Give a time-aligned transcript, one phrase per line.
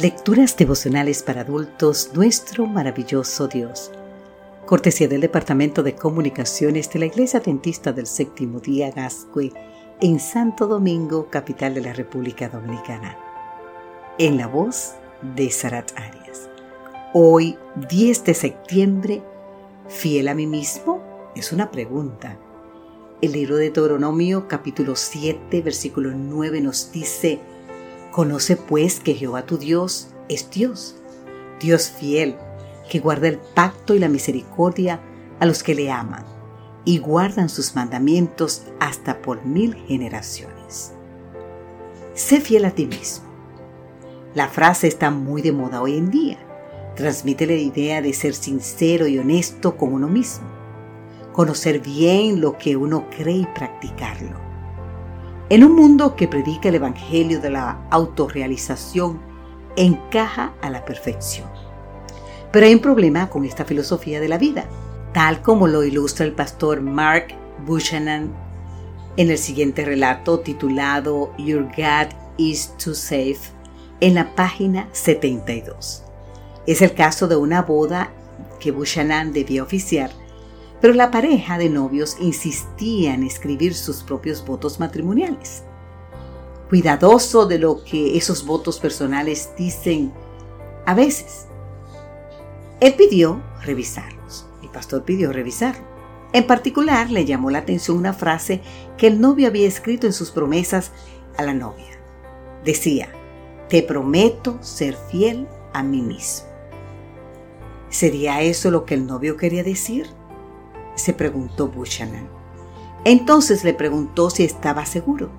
[0.00, 3.90] Lecturas devocionales para adultos, nuestro maravilloso Dios.
[4.66, 9.52] Cortesía del Departamento de Comunicaciones de la Iglesia Dentista del Séptimo Día Gascue
[10.00, 13.16] en Santo Domingo, capital de la República Dominicana.
[14.18, 14.94] En la voz
[15.34, 16.48] de Sarat Arias.
[17.12, 17.56] Hoy,
[17.88, 19.22] 10 de septiembre,
[19.88, 21.02] ¿fiel a mí mismo?
[21.36, 22.38] Es una pregunta.
[23.22, 27.40] El libro de Deuteronomio capítulo 7 versículo 9 nos dice,
[28.14, 30.94] Conoce pues que Jehová tu Dios es Dios,
[31.58, 32.36] Dios fiel,
[32.88, 35.00] que guarda el pacto y la misericordia
[35.40, 36.24] a los que le aman
[36.84, 40.92] y guardan sus mandamientos hasta por mil generaciones.
[42.14, 43.24] Sé fiel a ti mismo.
[44.36, 46.38] La frase está muy de moda hoy en día.
[46.94, 50.54] Transmite la idea de ser sincero y honesto con uno mismo
[51.32, 54.43] conocer bien lo que uno cree y practicarlo.
[55.50, 59.20] En un mundo que predica el Evangelio de la autorrealización,
[59.76, 61.48] encaja a la perfección.
[62.50, 64.64] Pero hay un problema con esta filosofía de la vida,
[65.12, 67.34] tal como lo ilustra el pastor Mark
[67.66, 68.32] Buchanan
[69.18, 73.52] en el siguiente relato titulado Your God is too safe
[74.00, 76.04] en la página 72.
[76.66, 78.10] Es el caso de una boda
[78.60, 80.10] que Buchanan debía oficiar
[80.80, 85.62] pero la pareja de novios insistía en escribir sus propios votos matrimoniales.
[86.68, 90.12] Cuidadoso de lo que esos votos personales dicen
[90.86, 91.46] a veces.
[92.80, 94.46] Él pidió revisarlos.
[94.62, 95.84] El pastor pidió revisarlo.
[96.32, 98.60] En particular le llamó la atención una frase
[98.98, 100.90] que el novio había escrito en sus promesas
[101.36, 101.98] a la novia.
[102.64, 103.08] Decía,
[103.68, 106.48] te prometo ser fiel a mí mismo.
[107.88, 110.08] ¿Sería eso lo que el novio quería decir?
[110.94, 112.28] Se preguntó Buchanan.
[113.04, 115.30] Entonces le preguntó si estaba seguro.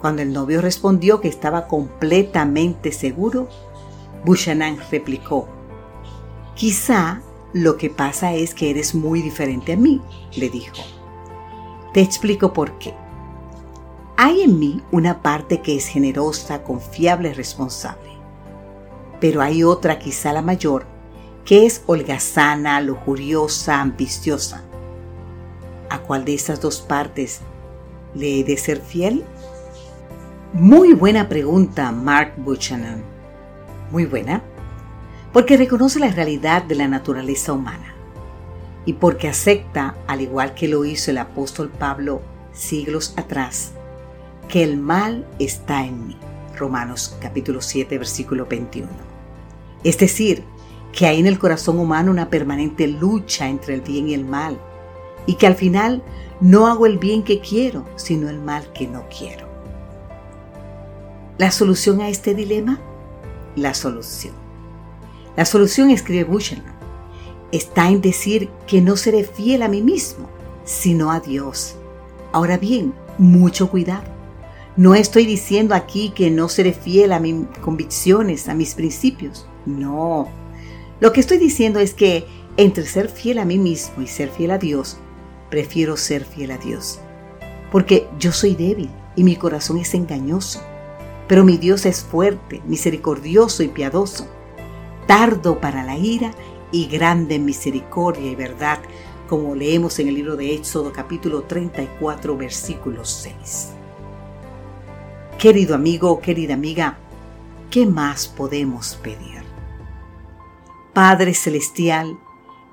[0.00, 3.48] Cuando el novio respondió que estaba completamente seguro,
[4.24, 5.48] Buchanan replicó,
[6.54, 7.22] Quizá
[7.52, 10.00] lo que pasa es que eres muy diferente a mí,
[10.36, 10.76] le dijo.
[11.92, 12.94] Te explico por qué.
[14.16, 18.10] Hay en mí una parte que es generosa, confiable, responsable.
[19.20, 20.86] Pero hay otra, quizá la mayor,
[21.44, 24.62] que es holgazana, lujuriosa, ambiciosa
[25.92, 27.40] ¿A cuál de estas dos partes
[28.14, 29.22] le he de ser fiel?
[30.54, 33.02] Muy buena pregunta, Mark Buchanan.
[33.90, 34.42] Muy buena,
[35.34, 37.94] porque reconoce la realidad de la naturaleza humana
[38.86, 42.22] y porque acepta, al igual que lo hizo el apóstol Pablo
[42.54, 43.72] siglos atrás,
[44.48, 46.16] que el mal está en mí.
[46.56, 48.88] Romanos capítulo 7, versículo 21.
[49.84, 50.42] Es decir,
[50.90, 54.58] que hay en el corazón humano una permanente lucha entre el bien y el mal,
[55.26, 56.02] y que al final
[56.40, 59.46] no hago el bien que quiero, sino el mal que no quiero.
[61.38, 62.80] ¿La solución a este dilema?
[63.56, 64.34] La solución.
[65.36, 66.74] La solución, escribe Buchanan,
[67.52, 70.28] está en decir que no seré fiel a mí mismo,
[70.64, 71.76] sino a Dios.
[72.32, 74.04] Ahora bien, mucho cuidado.
[74.76, 79.46] No estoy diciendo aquí que no seré fiel a mis convicciones, a mis principios.
[79.66, 80.28] No.
[81.00, 84.50] Lo que estoy diciendo es que entre ser fiel a mí mismo y ser fiel
[84.50, 84.98] a Dios,
[85.52, 86.98] prefiero ser fiel a Dios.
[87.70, 90.62] Porque yo soy débil y mi corazón es engañoso.
[91.28, 94.26] Pero mi Dios es fuerte, misericordioso y piadoso,
[95.06, 96.30] tardo para la ira
[96.70, 98.78] y grande en misericordia y verdad,
[99.28, 103.72] como leemos en el libro de Éxodo capítulo 34 versículo 6.
[105.38, 106.96] Querido amigo, querida amiga,
[107.70, 109.42] ¿qué más podemos pedir?
[110.94, 112.18] Padre Celestial,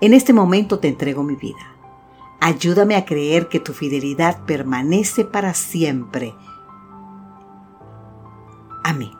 [0.00, 1.77] en este momento te entrego mi vida.
[2.40, 6.34] Ayúdame a creer que tu fidelidad permanece para siempre.
[8.84, 9.17] Amén.